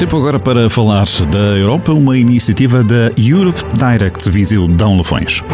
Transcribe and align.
Tempo 0.00 0.16
agora 0.16 0.38
para 0.38 0.70
falar 0.70 1.04
da 1.30 1.58
Europa, 1.58 1.92
uma 1.92 2.16
iniciativa 2.16 2.82
da 2.82 3.10
Europe 3.18 3.62
Direct 3.76 4.30
Viseu 4.30 4.66
Dão 4.66 4.96
Lafões. 4.96 5.44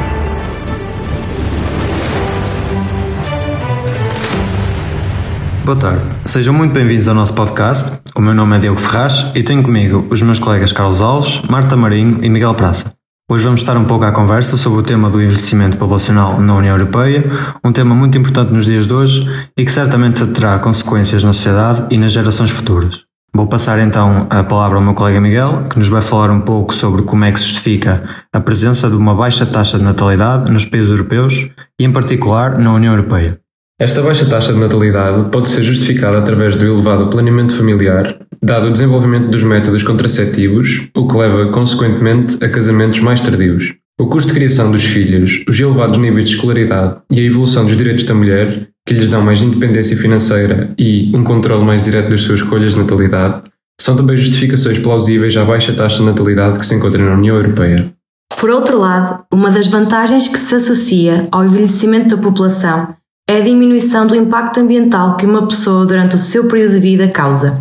Boa 5.65 5.77
tarde, 5.77 6.05
sejam 6.25 6.55
muito 6.55 6.73
bem-vindos 6.73 7.09
ao 7.09 7.15
nosso 7.17 7.35
podcast. 7.35 8.01
O 8.15 8.21
meu 8.21 8.35
nome 8.35 8.57
é 8.57 8.61
Diogo 8.61 8.79
Ferraz 8.79 9.33
e 9.35 9.43
tenho 9.43 9.65
comigo 9.65 10.07
os 10.11 10.23
meus 10.23 10.39
colegas 10.39 10.71
Carlos 10.71 11.03
Alves, 11.03 11.43
Marta 11.51 11.75
Marinho 11.75 12.25
e 12.25 12.29
Miguel 12.29 12.55
Praça. 12.55 12.95
Hoje 13.29 13.43
vamos 13.43 13.63
estar 13.63 13.77
um 13.77 13.85
pouco 13.85 14.05
à 14.05 14.13
conversa 14.13 14.57
sobre 14.57 14.79
o 14.79 14.83
tema 14.85 15.11
do 15.11 15.21
envelhecimento 15.21 15.77
populacional 15.77 16.41
na 16.41 16.55
União 16.55 16.77
Europeia, 16.77 17.25
um 17.65 17.73
tema 17.73 17.97
muito 17.97 18.17
importante 18.17 18.53
nos 18.53 18.65
dias 18.65 18.87
de 18.87 18.93
hoje 18.93 19.29
e 19.59 19.65
que 19.65 19.73
certamente 19.73 20.25
terá 20.29 20.57
consequências 20.61 21.25
na 21.25 21.33
sociedade 21.33 21.85
e 21.91 21.99
nas 21.99 22.13
gerações 22.13 22.53
futuras. 22.53 23.06
Vou 23.37 23.47
passar 23.47 23.79
então 23.81 24.27
a 24.31 24.43
palavra 24.43 24.79
ao 24.79 24.83
meu 24.83 24.95
colega 24.95 25.21
Miguel, 25.21 25.63
que 25.69 25.77
nos 25.77 25.89
vai 25.89 26.01
falar 26.01 26.31
um 26.31 26.41
pouco 26.41 26.75
sobre 26.75 27.03
como 27.03 27.23
é 27.23 27.31
que 27.31 27.39
se 27.39 27.45
justifica 27.45 28.03
a 28.33 28.41
presença 28.41 28.89
de 28.89 28.97
uma 28.97 29.15
baixa 29.15 29.45
taxa 29.45 29.79
de 29.79 29.85
natalidade 29.85 30.51
nos 30.51 30.65
países 30.65 30.89
europeus 30.89 31.51
e, 31.79 31.85
em 31.85 31.93
particular, 31.93 32.57
na 32.57 32.73
União 32.73 32.95
Europeia. 32.95 33.39
Esta 33.79 34.01
baixa 34.01 34.25
taxa 34.25 34.55
de 34.55 34.59
natalidade 34.59 35.29
pode 35.29 35.51
ser 35.51 35.63
justificada 35.63 36.17
através 36.17 36.57
do 36.57 36.65
elevado 36.65 37.11
planeamento 37.11 37.55
familiar, 37.55 38.17
dado 38.43 38.69
o 38.69 38.73
desenvolvimento 38.73 39.31
dos 39.31 39.43
métodos 39.43 39.83
contraceptivos, 39.83 40.89
o 40.97 41.07
que 41.07 41.17
leva, 41.19 41.45
consequentemente, 41.53 42.43
a 42.43 42.49
casamentos 42.49 43.01
mais 43.01 43.21
tardios. 43.21 43.75
O 44.01 44.07
custo 44.07 44.29
de 44.29 44.35
criação 44.35 44.73
dos 44.73 44.85
filhos, 44.85 45.45
os 45.47 45.61
elevados 45.61 45.99
níveis 45.99 46.31
de 46.31 46.37
escolaridade 46.37 47.03
e 47.11 47.21
a 47.21 47.23
evolução 47.23 47.67
dos 47.67 47.77
direitos 47.77 48.05
da 48.05 48.15
mulher, 48.15 48.67
que 48.87 48.95
lhes 48.95 49.09
dão 49.09 49.21
mais 49.21 49.43
independência 49.43 49.97
financeira 49.97 50.73
e 50.79 51.11
um 51.15 51.25
controle 51.25 51.65
mais 51.65 51.85
direto 51.85 52.09
das 52.09 52.21
suas 52.21 52.41
escolhas 52.41 52.75
de 52.75 52.79
natalidade, 52.79 53.43
são 53.81 53.97
também 53.97 54.17
justificações 54.17 54.79
plausíveis 54.79 55.37
à 55.37 55.45
baixa 55.45 55.73
taxa 55.73 55.99
de 55.99 56.05
natalidade 56.05 56.59
que 56.59 56.65
se 56.65 56.77
encontra 56.77 57.05
na 57.05 57.15
União 57.15 57.37
Europeia. 57.37 57.93
Por 58.39 58.49
outro 58.51 58.79
lado, 58.79 59.25
uma 59.33 59.51
das 59.51 59.67
vantagens 59.67 60.29
que 60.29 60.39
se 60.39 60.55
associa 60.55 61.29
ao 61.33 61.45
envelhecimento 61.45 62.15
da 62.15 62.23
população 62.23 62.95
é 63.29 63.39
a 63.39 63.45
diminuição 63.45 64.07
do 64.07 64.15
impacto 64.15 64.61
ambiental 64.61 65.17
que 65.17 65.27
uma 65.27 65.47
pessoa 65.49 65.85
durante 65.85 66.15
o 66.15 66.19
seu 66.19 66.47
período 66.47 66.75
de 66.75 66.81
vida 66.81 67.09
causa, 67.09 67.61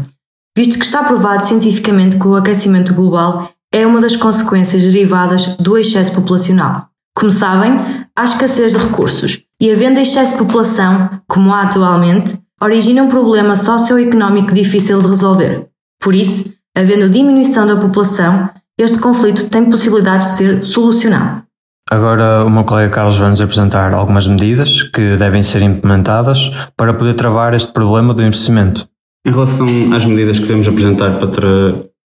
visto 0.55 0.78
que 0.78 0.85
está 0.85 1.03
provado 1.03 1.45
cientificamente 1.45 2.17
que 2.17 2.28
o 2.28 2.35
aquecimento 2.35 2.94
global 2.94 3.52
é 3.73 3.85
uma 3.85 4.00
das 4.00 4.16
consequências 4.16 4.83
derivadas 4.83 5.55
do 5.57 5.75
excesso 5.75 6.13
populacional. 6.13 6.88
Como 7.16 7.31
sabem, 7.31 7.80
há 8.16 8.23
escassez 8.23 8.73
de 8.73 8.78
recursos 8.78 9.44
e, 9.61 9.72
havendo 9.72 10.00
excesso 10.00 10.34
de 10.34 10.39
população, 10.39 11.09
como 11.28 11.53
há 11.53 11.64
atualmente, 11.64 12.38
origina 12.61 13.03
um 13.03 13.08
problema 13.08 13.56
socioeconómico 13.56 14.53
difícil 14.53 15.02
de 15.02 15.08
resolver. 15.08 15.67
Por 16.02 16.14
isso, 16.14 16.53
havendo 16.75 17.09
diminuição 17.09 17.66
da 17.66 17.78
população, 17.78 18.50
este 18.78 19.00
conflito 19.00 19.50
tem 19.50 19.70
possibilidades 19.70 20.28
de 20.28 20.34
ser 20.34 20.64
solucionado. 20.64 21.44
Agora, 21.89 22.44
o 22.44 22.50
meu 22.50 22.64
colega 22.64 22.89
Carlos 22.89 23.17
vai 23.17 23.30
nos 23.30 23.39
apresentar 23.39 23.94
algumas 23.94 24.28
medidas 24.28 24.81
que 24.84 25.16
devem 25.17 25.44
ser 25.44 25.62
implementadas 25.62 26.52
para 26.75 26.94
poder 26.94 27.14
travar 27.14 27.53
este 27.53 27.72
problema 27.72 28.14
do 28.14 28.22
envelhecimento. 28.22 28.88
Em 29.25 29.31
relação 29.31 29.67
às 29.95 30.06
medidas 30.06 30.38
que 30.38 30.45
devemos 30.45 30.67
apresentar 30.67 31.17
para, 31.19 31.28
tra 31.28 31.47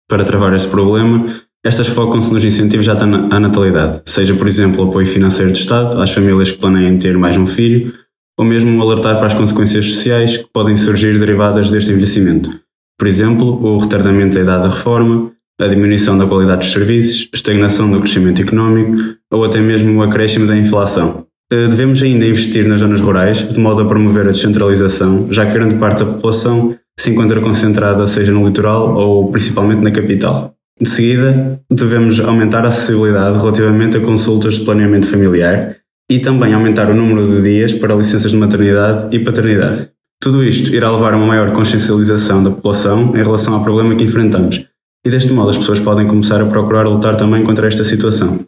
para 0.08 0.24
travar 0.24 0.52
este 0.54 0.68
problema, 0.68 1.26
estas 1.64 1.88
focam-se 1.88 2.32
nos 2.32 2.44
incentivos 2.44 2.88
à 2.88 3.40
natalidade, 3.40 4.02
seja, 4.04 4.34
por 4.34 4.46
exemplo, 4.46 4.84
o 4.84 4.88
apoio 4.88 5.06
financeiro 5.06 5.52
do 5.52 5.58
Estado 5.58 6.00
às 6.00 6.12
famílias 6.12 6.50
que 6.50 6.58
planeiam 6.58 6.98
ter 6.98 7.16
mais 7.18 7.36
um 7.36 7.46
filho, 7.46 7.92
ou 8.38 8.44
mesmo 8.44 8.80
alertar 8.80 9.16
para 9.16 9.26
as 9.26 9.34
consequências 9.34 9.86
sociais 9.86 10.36
que 10.36 10.48
podem 10.52 10.76
surgir 10.76 11.18
derivadas 11.18 11.70
deste 11.70 11.90
envelhecimento. 11.90 12.48
Por 12.96 13.08
exemplo, 13.08 13.46
o 13.46 13.78
retardamento 13.78 14.36
da 14.36 14.42
idade 14.42 14.62
da 14.62 14.70
reforma, 14.70 15.32
a 15.60 15.66
diminuição 15.66 16.16
da 16.16 16.26
qualidade 16.26 16.60
dos 16.60 16.72
serviços, 16.72 17.28
a 17.32 17.36
estagnação 17.36 17.90
do 17.90 18.00
crescimento 18.00 18.40
económico 18.40 18.96
ou 19.32 19.44
até 19.44 19.60
mesmo 19.60 19.98
o 19.98 20.02
acréscimo 20.02 20.46
da 20.46 20.56
inflação. 20.56 21.26
Eh, 21.50 21.68
devemos 21.68 22.02
ainda 22.02 22.24
investir 22.24 22.66
nas 22.68 22.80
zonas 22.80 23.00
rurais, 23.00 23.38
de 23.38 23.58
modo 23.58 23.82
a 23.82 23.84
promover 23.84 24.26
a 24.26 24.30
descentralização, 24.30 25.26
já 25.32 25.44
que 25.46 25.52
grande 25.52 25.74
parte 25.74 26.00
da 26.00 26.06
população 26.06 26.76
se 26.98 27.10
encontra 27.10 27.40
concentrada 27.40 28.06
seja 28.06 28.32
no 28.32 28.46
litoral 28.46 28.94
ou 28.94 29.30
principalmente 29.30 29.82
na 29.82 29.90
capital. 29.90 30.57
De 30.80 30.88
seguida, 30.88 31.60
devemos 31.70 32.20
aumentar 32.20 32.64
a 32.64 32.68
acessibilidade 32.68 33.38
relativamente 33.38 33.96
a 33.96 34.00
consultas 34.00 34.54
de 34.54 34.64
planeamento 34.64 35.08
familiar 35.08 35.76
e 36.10 36.20
também 36.20 36.54
aumentar 36.54 36.88
o 36.88 36.94
número 36.94 37.26
de 37.26 37.42
dias 37.42 37.74
para 37.74 37.94
licenças 37.94 38.30
de 38.30 38.36
maternidade 38.36 39.14
e 39.14 39.18
paternidade. 39.18 39.88
Tudo 40.20 40.44
isto 40.44 40.74
irá 40.74 40.90
levar 40.90 41.14
a 41.14 41.16
uma 41.16 41.26
maior 41.26 41.52
consciencialização 41.52 42.42
da 42.42 42.50
população 42.50 43.16
em 43.16 43.22
relação 43.22 43.54
ao 43.54 43.62
problema 43.62 43.94
que 43.94 44.04
enfrentamos, 44.04 44.64
e 45.04 45.10
deste 45.10 45.32
modo 45.32 45.50
as 45.50 45.58
pessoas 45.58 45.80
podem 45.80 46.06
começar 46.06 46.40
a 46.40 46.46
procurar 46.46 46.86
lutar 46.88 47.16
também 47.16 47.42
contra 47.44 47.66
esta 47.66 47.84
situação. 47.84 48.40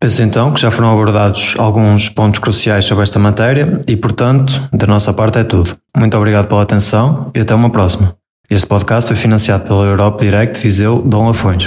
Penso 0.00 0.22
então 0.22 0.52
que 0.52 0.60
já 0.60 0.70
foram 0.70 0.92
abordados 0.92 1.54
alguns 1.58 2.10
pontos 2.10 2.38
cruciais 2.38 2.84
sobre 2.84 3.02
esta 3.02 3.18
matéria 3.18 3.80
e, 3.88 3.96
portanto, 3.96 4.52
da 4.72 4.86
nossa 4.86 5.12
parte 5.12 5.38
é 5.38 5.44
tudo. 5.44 5.74
Muito 5.96 6.16
obrigado 6.16 6.48
pela 6.48 6.62
atenção 6.62 7.30
e 7.34 7.40
até 7.40 7.54
uma 7.54 7.70
próxima. 7.70 8.14
Este 8.48 8.64
podcast 8.64 9.08
foi 9.08 9.16
financiado 9.16 9.64
pela 9.64 9.84
Europe 9.86 10.24
Direct 10.24 10.62
Viseu 10.62 11.02
Dom 11.02 11.26
Lafões. 11.26 11.64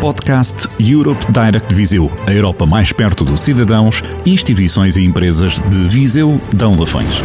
Podcast 0.00 0.68
Europe 0.80 1.24
Direct 1.30 1.72
Viseu, 1.72 2.10
a 2.26 2.32
Europa 2.32 2.66
mais 2.66 2.92
perto 2.92 3.22
dos 3.22 3.40
cidadãos, 3.40 4.02
instituições 4.26 4.96
e 4.96 5.04
empresas 5.04 5.60
de 5.60 5.88
Viseu 5.88 6.40
Dão 6.52 6.74
Lafões. 6.74 7.22